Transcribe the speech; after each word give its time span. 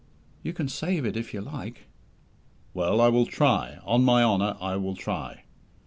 "You 0.41 0.51
can 0.51 0.67
save 0.67 1.05
it 1.05 1.15
if 1.15 1.31
you 1.31 1.41
like." 1.41 1.83
"Well, 2.73 2.99
I 2.99 3.09
will 3.09 3.27
try. 3.27 3.77
On 3.85 4.03
my 4.03 4.23
honour, 4.23 4.57
I 4.59 4.75
will 4.75 4.95
try." 4.95 5.43